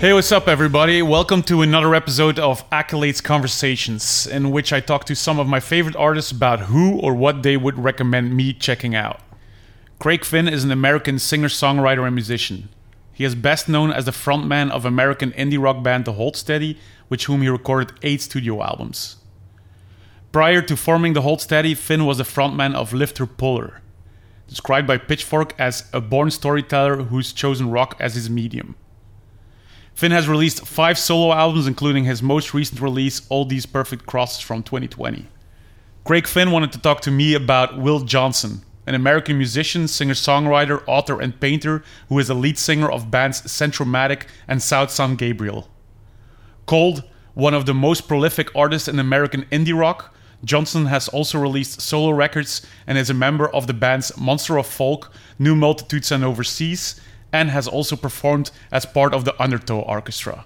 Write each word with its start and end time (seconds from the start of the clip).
Hey, 0.00 0.12
what's 0.12 0.30
up, 0.30 0.46
everybody? 0.46 1.02
Welcome 1.02 1.42
to 1.42 1.60
another 1.60 1.92
episode 1.92 2.38
of 2.38 2.70
Accolades 2.70 3.20
Conversations, 3.20 4.28
in 4.28 4.52
which 4.52 4.72
I 4.72 4.78
talk 4.78 5.04
to 5.06 5.16
some 5.16 5.40
of 5.40 5.48
my 5.48 5.58
favorite 5.58 5.96
artists 5.96 6.30
about 6.30 6.60
who 6.60 7.00
or 7.00 7.16
what 7.16 7.42
they 7.42 7.56
would 7.56 7.76
recommend 7.76 8.36
me 8.36 8.52
checking 8.52 8.94
out. 8.94 9.18
Craig 9.98 10.24
Finn 10.24 10.46
is 10.46 10.62
an 10.62 10.70
American 10.70 11.18
singer, 11.18 11.48
songwriter, 11.48 12.06
and 12.06 12.14
musician. 12.14 12.68
He 13.12 13.24
is 13.24 13.34
best 13.34 13.68
known 13.68 13.90
as 13.90 14.04
the 14.04 14.12
frontman 14.12 14.70
of 14.70 14.84
American 14.84 15.32
indie 15.32 15.60
rock 15.60 15.82
band 15.82 16.04
The 16.04 16.12
Hold 16.12 16.36
Steady, 16.36 16.78
with 17.08 17.24
whom 17.24 17.42
he 17.42 17.48
recorded 17.48 17.98
eight 18.02 18.22
studio 18.22 18.62
albums. 18.62 19.16
Prior 20.30 20.62
to 20.62 20.76
forming 20.76 21.14
The 21.14 21.22
Hold 21.22 21.40
Steady, 21.40 21.74
Finn 21.74 22.06
was 22.06 22.18
the 22.18 22.22
frontman 22.22 22.76
of 22.76 22.92
Lifter 22.92 23.26
Puller, 23.26 23.82
described 24.46 24.86
by 24.86 24.96
Pitchfork 24.96 25.58
as 25.58 25.90
a 25.92 26.00
born 26.00 26.30
storyteller 26.30 27.02
who's 27.02 27.32
chosen 27.32 27.72
rock 27.72 27.96
as 27.98 28.14
his 28.14 28.30
medium. 28.30 28.76
Finn 29.98 30.12
has 30.12 30.28
released 30.28 30.64
five 30.64 30.96
solo 30.96 31.34
albums, 31.34 31.66
including 31.66 32.04
his 32.04 32.22
most 32.22 32.54
recent 32.54 32.80
release, 32.80 33.26
All 33.30 33.44
These 33.44 33.66
Perfect 33.66 34.06
Crosses 34.06 34.40
from 34.40 34.62
2020. 34.62 35.26
Craig 36.04 36.28
Finn 36.28 36.52
wanted 36.52 36.70
to 36.70 36.78
talk 36.78 37.00
to 37.00 37.10
me 37.10 37.34
about 37.34 37.76
Will 37.76 37.98
Johnson, 37.98 38.62
an 38.86 38.94
American 38.94 39.36
musician, 39.36 39.88
singer 39.88 40.14
songwriter, 40.14 40.84
author, 40.86 41.20
and 41.20 41.40
painter 41.40 41.82
who 42.08 42.16
is 42.20 42.28
the 42.28 42.34
lead 42.34 42.58
singer 42.58 42.88
of 42.88 43.10
bands 43.10 43.50
Centro-Matic 43.50 44.28
and 44.46 44.62
South 44.62 44.92
San 44.92 45.16
Gabriel. 45.16 45.68
Called 46.64 47.02
one 47.34 47.52
of 47.52 47.66
the 47.66 47.74
most 47.74 48.06
prolific 48.06 48.54
artists 48.54 48.86
in 48.86 49.00
American 49.00 49.46
indie 49.46 49.76
rock, 49.76 50.14
Johnson 50.44 50.86
has 50.86 51.08
also 51.08 51.40
released 51.40 51.80
solo 51.80 52.10
records 52.10 52.64
and 52.86 52.96
is 52.96 53.10
a 53.10 53.14
member 53.14 53.48
of 53.48 53.66
the 53.66 53.74
bands 53.74 54.16
Monster 54.16 54.58
of 54.58 54.68
Folk, 54.68 55.12
New 55.40 55.56
Multitudes 55.56 56.12
and 56.12 56.22
Overseas, 56.22 57.00
and 57.32 57.50
has 57.50 57.68
also 57.68 57.96
performed 57.96 58.50
as 58.72 58.86
part 58.86 59.14
of 59.14 59.24
the 59.24 59.40
Undertow 59.42 59.80
Orchestra. 59.80 60.44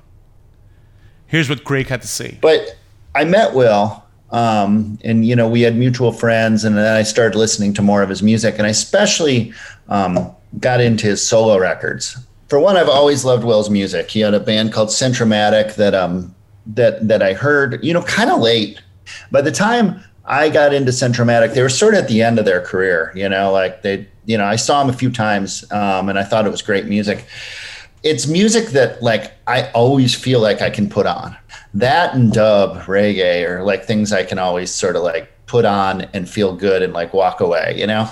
Here's 1.27 1.49
what 1.49 1.65
Craig 1.65 1.89
had 1.89 2.03
to 2.03 2.09
say. 2.09 2.39
But 2.41 2.77
I 3.15 3.25
met 3.25 3.55
Will, 3.55 4.05
um, 4.31 4.99
and 5.05 5.27
you 5.27 5.37
know 5.37 5.49
we 5.49 5.63
had 5.63 5.77
mutual 5.77 6.13
friends, 6.13 6.65
and 6.65 6.77
then 6.77 6.97
I 6.97 7.03
started 7.03 7.39
listening 7.39 7.75
to 7.75 7.83
more 7.83 8.03
of 8.03 8.09
his 8.09 8.23
music, 8.23 8.57
and 8.59 8.67
I 8.67 8.71
especially 8.71 9.53
um, 9.89 10.31
got 10.61 10.81
into 10.81 11.07
his 11.07 11.27
solo 11.27 11.59
records. 11.59 12.19
For 12.49 12.59
one, 12.59 12.77
I've 12.77 12.89
always 12.89 13.25
loved 13.25 13.45
Will's 13.45 13.71
music. 13.71 14.11
He 14.11 14.21
had 14.21 14.35
a 14.35 14.41
band 14.41 14.73
called 14.73 14.91
Centro-Matic 14.91 15.77
that 15.77 15.95
um 15.95 16.35
that 16.67 17.09
that 17.09 17.23
I 17.23 17.33
heard, 17.33 17.83
you 17.83 17.93
know, 17.95 18.03
kind 18.03 18.31
of 18.31 18.41
late. 18.41 18.81
By 19.31 19.41
the 19.41 19.53
time 19.53 20.03
I 20.25 20.51
got 20.51 20.75
into 20.75 20.93
Centro-Matic, 20.93 21.55
they 21.55 21.63
were 21.63 21.69
sort 21.69 21.95
of 21.95 22.01
at 22.01 22.09
the 22.09 22.23
end 22.23 22.39
of 22.39 22.45
their 22.45 22.61
career, 22.61 23.13
you 23.15 23.29
know, 23.29 23.51
like 23.51 23.83
they, 23.83 24.07
you 24.25 24.39
know, 24.39 24.45
I 24.45 24.57
saw 24.57 24.83
him 24.83 24.89
a 24.89 24.93
few 24.93 25.11
times 25.11 25.71
um, 25.73 26.09
and 26.09 26.19
I 26.19 26.25
thought 26.25 26.47
it 26.47 26.51
was 26.51 26.63
great 26.63 26.87
music. 26.87 27.27
It's 28.03 28.27
music 28.27 28.69
that 28.69 29.03
like 29.03 29.33
I 29.47 29.71
always 29.71 30.15
feel 30.15 30.41
like 30.41 30.61
I 30.61 30.71
can 30.71 30.89
put 30.89 31.07
on. 31.07 31.37
That 31.75 32.15
and 32.15 32.33
dub 32.33 32.79
reggae 32.83 33.49
are 33.49 33.63
like 33.65 33.85
things 33.85 34.13
I 34.13 34.25
can 34.25 34.39
always 34.39 34.71
sort 34.71 34.97
of 34.97 35.03
like 35.03 35.31
put 35.47 35.65
on 35.65 36.03
and 36.13 36.29
feel 36.29 36.55
good 36.55 36.83
and 36.83 36.93
like 36.93 37.13
walk 37.13 37.41
away, 37.41 37.75
you 37.77 37.87
know? 37.87 38.11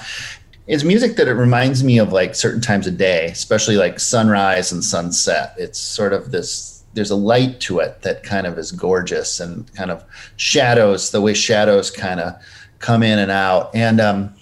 It's 0.67 0.85
music 0.85 1.17
that 1.17 1.27
it 1.27 1.33
reminds 1.33 1.83
me 1.83 1.99
of 1.99 2.13
like 2.13 2.35
certain 2.35 2.61
times 2.61 2.87
of 2.87 2.97
day, 2.97 3.27
especially 3.27 3.77
like 3.77 3.99
sunrise 3.99 4.71
and 4.71 4.85
sunset. 4.85 5.55
It's 5.59 5.79
sort 5.79 6.13
of 6.13 6.31
this 6.31 6.81
there's 6.95 7.11
a 7.11 7.17
light 7.17 7.61
to 7.61 7.79
it 7.79 8.03
that 8.03 8.23
kind 8.23 8.47
of 8.47 8.59
is 8.59 8.73
gorgeous 8.73 9.41
and 9.41 9.73
kind 9.75 9.91
of 9.91 10.05
shadows 10.37 11.11
the 11.11 11.21
way 11.21 11.35
shadows 11.35 11.91
kind 11.91 12.21
of 12.21 12.35
come 12.79 13.03
in 13.03 13.19
and 13.19 13.31
out 13.31 13.71
and 13.75 14.01
um 14.01 14.35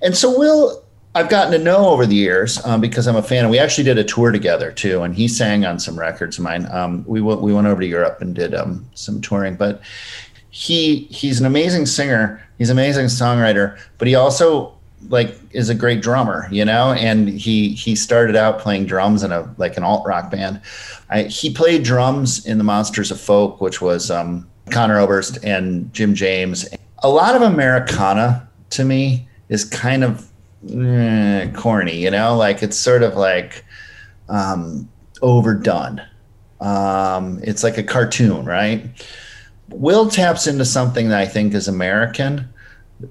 and 0.00 0.16
so 0.16 0.36
will 0.38 0.82
i've 1.14 1.28
gotten 1.28 1.52
to 1.52 1.58
know 1.58 1.88
over 1.88 2.06
the 2.06 2.14
years 2.14 2.64
um, 2.64 2.80
because 2.80 3.06
i'm 3.06 3.16
a 3.16 3.22
fan 3.22 3.44
and 3.44 3.50
we 3.50 3.58
actually 3.58 3.84
did 3.84 3.98
a 3.98 4.04
tour 4.04 4.30
together 4.30 4.72
too 4.72 5.02
and 5.02 5.14
he 5.14 5.28
sang 5.28 5.64
on 5.64 5.78
some 5.78 5.98
records 5.98 6.38
of 6.38 6.44
mine 6.44 6.66
um 6.70 7.04
we 7.06 7.20
went 7.20 7.40
we 7.40 7.52
went 7.52 7.66
over 7.66 7.80
to 7.80 7.86
europe 7.86 8.20
and 8.20 8.34
did 8.34 8.54
um 8.54 8.84
some 8.94 9.20
touring 9.20 9.54
but 9.54 9.80
he 10.50 11.04
he's 11.10 11.40
an 11.40 11.46
amazing 11.46 11.86
singer 11.86 12.42
he's 12.58 12.70
an 12.70 12.78
amazing 12.78 13.06
songwriter 13.06 13.78
but 13.98 14.08
he 14.08 14.14
also 14.14 14.74
like 15.08 15.36
is 15.52 15.68
a 15.68 15.74
great 15.74 16.02
drummer, 16.02 16.48
you 16.50 16.64
know, 16.64 16.92
and 16.92 17.28
he 17.28 17.70
he 17.74 17.94
started 17.94 18.36
out 18.36 18.58
playing 18.58 18.86
drums 18.86 19.22
in 19.22 19.32
a 19.32 19.52
like 19.58 19.76
an 19.76 19.82
alt 19.82 20.06
rock 20.06 20.30
band. 20.30 20.60
I, 21.10 21.24
he 21.24 21.52
played 21.52 21.82
drums 21.82 22.46
in 22.46 22.58
the 22.58 22.64
Monsters 22.64 23.10
of 23.10 23.20
Folk, 23.20 23.60
which 23.60 23.80
was 23.80 24.10
um, 24.10 24.48
Oberst 24.74 25.44
and 25.44 25.92
Jim 25.92 26.14
James. 26.14 26.68
A 27.02 27.08
lot 27.08 27.34
of 27.34 27.42
Americana 27.42 28.48
to 28.70 28.84
me 28.84 29.28
is 29.48 29.64
kind 29.64 30.04
of 30.04 30.28
eh, 30.70 31.50
corny, 31.52 31.96
you 31.96 32.10
know, 32.10 32.36
like 32.36 32.62
it's 32.62 32.76
sort 32.76 33.02
of 33.02 33.16
like 33.16 33.64
um, 34.28 34.88
overdone. 35.20 36.02
Um, 36.60 37.40
it's 37.42 37.64
like 37.64 37.78
a 37.78 37.82
cartoon, 37.82 38.44
right? 38.44 38.84
Will 39.68 40.08
taps 40.08 40.46
into 40.46 40.64
something 40.64 41.08
that 41.08 41.20
I 41.20 41.26
think 41.26 41.54
is 41.54 41.66
American 41.66 42.48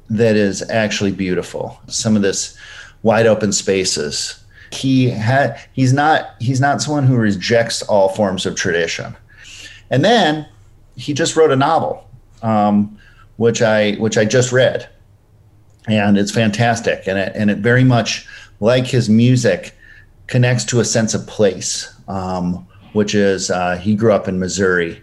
that 0.09 0.35
is 0.35 0.67
actually 0.69 1.11
beautiful. 1.11 1.79
Some 1.87 2.15
of 2.15 2.21
this 2.21 2.57
wide 3.03 3.27
open 3.27 3.51
spaces. 3.51 4.37
He 4.71 5.09
had 5.09 5.59
he's 5.73 5.91
not 5.91 6.35
he's 6.39 6.61
not 6.61 6.81
someone 6.81 7.05
who 7.05 7.17
rejects 7.17 7.81
all 7.83 8.09
forms 8.09 8.45
of 8.45 8.55
tradition. 8.55 9.15
And 9.89 10.05
then 10.05 10.47
he 10.95 11.13
just 11.13 11.35
wrote 11.35 11.51
a 11.51 11.55
novel, 11.55 12.09
um, 12.41 12.97
which 13.35 13.61
I 13.61 13.93
which 13.93 14.17
I 14.17 14.23
just 14.23 14.51
read, 14.53 14.87
and 15.87 16.17
it's 16.17 16.31
fantastic. 16.31 17.07
And 17.07 17.17
it 17.17 17.33
and 17.35 17.49
it 17.49 17.59
very 17.59 17.83
much 17.83 18.27
like 18.59 18.85
his 18.85 19.09
music 19.09 19.75
connects 20.27 20.63
to 20.65 20.79
a 20.79 20.85
sense 20.85 21.13
of 21.13 21.27
place, 21.27 21.93
um, 22.07 22.65
which 22.93 23.15
is 23.15 23.49
uh, 23.51 23.77
he 23.77 23.95
grew 23.95 24.13
up 24.13 24.27
in 24.27 24.39
Missouri, 24.39 25.01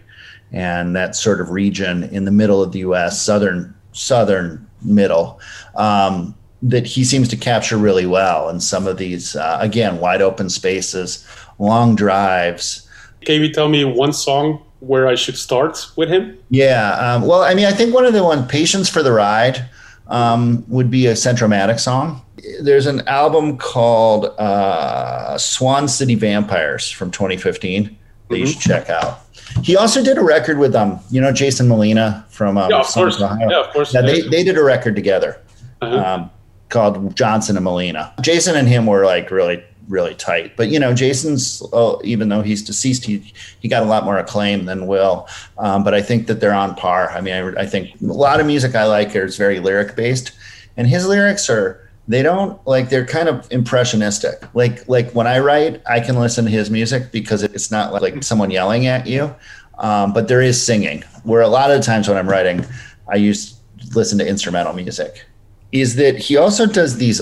and 0.51 0.95
that 0.95 1.15
sort 1.15 1.41
of 1.41 1.49
region 1.49 2.03
in 2.05 2.25
the 2.25 2.31
middle 2.31 2.61
of 2.63 2.71
the 2.71 2.79
U.S. 2.79 3.21
southern 3.21 3.73
southern 3.91 4.65
middle 4.81 5.39
um, 5.75 6.35
that 6.61 6.85
he 6.85 7.03
seems 7.03 7.27
to 7.27 7.37
capture 7.37 7.77
really 7.77 8.05
well 8.05 8.49
in 8.49 8.59
some 8.59 8.87
of 8.87 8.97
these 8.97 9.35
uh, 9.35 9.57
again 9.61 9.99
wide 9.99 10.21
open 10.21 10.49
spaces 10.49 11.25
long 11.57 11.95
drives 11.95 12.87
Can 13.21 13.41
you 13.41 13.51
tell 13.51 13.67
me 13.67 13.83
one 13.83 14.13
song 14.13 14.63
where 14.79 15.07
I 15.07 15.15
should 15.15 15.37
start 15.37 15.89
with 15.95 16.09
him? 16.09 16.37
yeah 16.49 16.91
um, 16.93 17.23
well 17.23 17.41
i 17.41 17.53
mean 17.53 17.65
i 17.65 17.71
think 17.71 17.93
one 17.93 18.05
of 18.05 18.13
the 18.13 18.23
one 18.23 18.47
patience 18.47 18.89
for 18.89 19.03
the 19.03 19.11
ride 19.11 19.67
um, 20.09 20.63
would 20.67 20.89
be 20.91 21.07
a 21.07 21.15
Centro-Matic 21.15 21.79
song 21.79 22.21
there's 22.61 22.87
an 22.87 23.05
album 23.07 23.57
called 23.57 24.25
uh, 24.39 25.37
swan 25.37 25.87
city 25.87 26.15
vampires 26.15 26.89
from 26.89 27.11
2015 27.11 27.95
that 28.29 28.39
you 28.39 28.45
should 28.47 28.61
check 28.61 28.89
out 28.89 29.19
he 29.61 29.75
also 29.75 30.01
did 30.03 30.17
a 30.17 30.23
record 30.23 30.57
with 30.57 30.73
um 30.73 30.99
you 31.11 31.19
know 31.19 31.31
jason 31.33 31.67
molina 31.67 32.25
from 32.29 32.57
um, 32.57 32.69
Yeah, 32.69 32.79
of 32.79 32.85
Sons 32.85 33.17
course. 33.17 33.21
Ohio. 33.31 33.49
Yeah, 33.49 33.59
of 33.59 33.73
course. 33.73 33.93
Yeah, 33.93 34.01
they, 34.01 34.21
they 34.21 34.43
did 34.43 34.57
a 34.57 34.63
record 34.63 34.95
together 34.95 35.41
Uh-huh. 35.81 35.97
um, 35.97 36.29
called 36.69 37.15
Johnson 37.15 37.57
and 37.57 37.63
Molina. 37.65 38.13
Jason 38.21 38.55
and 38.55 38.67
him 38.67 38.85
were 38.85 39.03
like 39.05 39.31
really, 39.31 39.63
really 39.89 40.15
tight. 40.15 40.55
But 40.55 40.69
you 40.69 40.79
know, 40.79 40.93
Jason's 40.93 41.61
oh, 41.73 41.99
even 42.05 42.29
though 42.29 42.41
he's 42.41 42.63
deceased, 42.63 43.03
he 43.03 43.33
he 43.59 43.67
got 43.67 43.83
a 43.83 43.85
lot 43.87 44.05
more 44.05 44.17
acclaim 44.17 44.65
than 44.65 44.87
Will. 44.87 45.27
Um, 45.57 45.83
but 45.83 45.93
I 45.93 46.01
think 46.01 46.27
that 46.27 46.39
they're 46.39 46.53
on 46.53 46.75
par. 46.75 47.09
I 47.11 47.19
mean, 47.19 47.33
I, 47.33 47.63
I 47.63 47.65
think 47.65 47.99
a 48.01 48.05
lot 48.05 48.39
of 48.39 48.45
music 48.45 48.75
I 48.75 48.85
like 48.85 49.15
is 49.15 49.35
very 49.35 49.59
lyric 49.59 49.95
based, 49.95 50.31
and 50.77 50.87
his 50.87 51.05
lyrics 51.07 51.49
are 51.49 51.89
they 52.07 52.23
don't 52.23 52.65
like 52.65 52.89
they're 52.89 53.05
kind 53.05 53.27
of 53.27 53.47
impressionistic. 53.51 54.43
Like 54.55 54.87
like 54.87 55.11
when 55.11 55.27
I 55.27 55.39
write, 55.39 55.81
I 55.89 55.99
can 55.99 56.19
listen 56.19 56.45
to 56.45 56.51
his 56.51 56.69
music 56.69 57.11
because 57.11 57.43
it's 57.43 57.69
not 57.69 57.91
like, 57.91 58.23
someone 58.23 58.51
yelling 58.51 58.87
at 58.87 59.07
you. 59.07 59.35
um, 59.79 60.13
but 60.13 60.27
there 60.27 60.41
is 60.41 60.63
singing. 60.63 61.03
Where 61.23 61.41
a 61.41 61.47
lot 61.47 61.71
of 61.71 61.81
times 61.83 62.07
when 62.07 62.17
I'm 62.17 62.29
writing, 62.29 62.65
I 63.07 63.15
use 63.15 63.57
listen 63.95 64.17
to 64.19 64.27
instrumental 64.27 64.73
music. 64.73 65.25
Is 65.71 65.95
that 65.95 66.17
he 66.17 66.37
also 66.37 66.65
does 66.65 66.97
these 66.97 67.21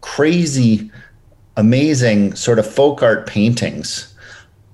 crazy, 0.00 0.90
amazing 1.56 2.34
sort 2.34 2.58
of 2.58 2.66
folk 2.66 3.02
art 3.02 3.26
paintings 3.26 4.14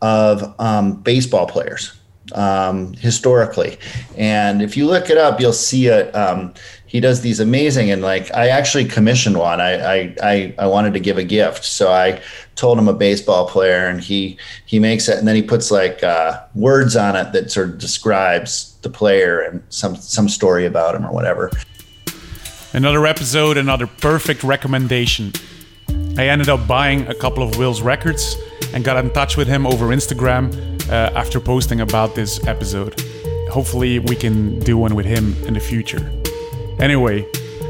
of 0.00 0.54
um, 0.60 0.94
baseball 1.02 1.46
players 1.46 1.98
um, 2.32 2.92
historically. 2.94 3.78
And 4.16 4.62
if 4.62 4.76
you 4.76 4.86
look 4.86 5.10
it 5.10 5.19
up, 5.19 5.40
you'll 5.40 5.52
see 5.52 5.86
it. 5.86 6.14
Um, 6.14 6.54
he 6.86 7.00
does 7.00 7.20
these 7.20 7.38
amazing 7.38 7.90
and 7.90 8.00
like 8.00 8.34
I 8.34 8.48
actually 8.48 8.86
commissioned 8.86 9.36
one. 9.36 9.60
I, 9.60 9.72
I 9.75 10.14
I 10.22 10.54
I 10.58 10.66
wanted 10.66 10.94
to 10.94 11.00
give 11.00 11.19
a 11.19 11.25
gift, 11.25 11.64
so 11.64 11.92
I 11.92 12.20
told 12.54 12.78
him 12.78 12.88
a 12.88 12.94
baseball 12.94 13.46
player, 13.46 13.86
and 13.86 14.00
he 14.00 14.38
he 14.64 14.78
makes 14.78 15.06
it, 15.08 15.19
and 15.19 15.28
then 15.28 15.36
he 15.36 15.42
puts 15.42 15.70
like 15.70 16.02
uh, 16.02 16.40
words 16.54 16.96
on 16.96 17.14
it 17.14 17.32
that 17.32 17.50
sort 17.50 17.69
of 17.69 17.78
describes 17.78 18.78
the 18.80 18.88
player 18.88 19.40
and 19.40 19.62
some 19.69 19.96
some 19.96 20.30
story 20.30 20.64
about 20.64 20.94
him 20.94 21.04
or 21.04 21.12
whatever. 21.12 21.50
Another 22.72 23.06
episode, 23.06 23.58
another 23.58 23.86
perfect 23.86 24.42
recommendation. 24.42 25.32
I 26.16 26.28
ended 26.28 26.49
up 26.49 26.66
buying 26.66 27.06
a 27.06 27.14
couple 27.14 27.43
of 27.43 27.58
Will's 27.58 27.82
records 27.82 28.37
and 28.72 28.84
got 28.84 28.96
in 29.02 29.10
touch 29.10 29.37
with 29.37 29.49
him 29.49 29.66
over 29.66 29.88
Instagram 29.88 30.52
uh, 30.88 31.10
after 31.14 31.40
posting 31.40 31.81
about 31.81 32.14
this 32.14 32.44
episode. 32.46 33.00
Hopefully, 33.50 33.99
we 33.99 34.16
can 34.16 34.58
do 34.60 34.76
one 34.76 34.94
with 34.94 35.06
him 35.06 35.34
in 35.44 35.55
the 35.55 35.60
future. 35.60 36.10
Anyway, 36.81 37.26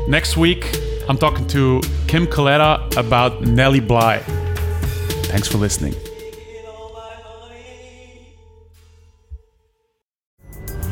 next 0.07 0.37
week 0.37 0.65
I'm 1.09 1.17
talking 1.17 1.47
to 1.49 1.81
Kim 2.07 2.27
Coletta 2.27 2.95
about 2.97 3.43
Nellie 3.43 3.81
Bly. 3.81 4.19
Thanks 5.31 5.49
for 5.49 5.59
listening. 5.59 5.95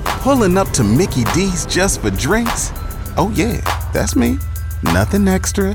Pulling 0.05 0.59
up 0.59 0.71
to 0.71 0.83
Mickey 0.83 1.25
D's 1.35 1.67
just 1.67 2.01
for 2.01 2.11
drinks? 2.11 2.73
Oh, 3.17 3.33
yeah, 3.35 3.61
that's 3.93 4.17
me. 4.17 4.39
Nothing 4.83 5.29
extra, 5.29 5.75